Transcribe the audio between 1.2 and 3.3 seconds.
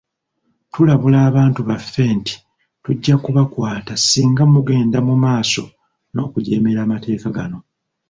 abantu baffe nti tujja